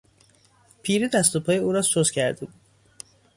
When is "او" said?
1.57-1.71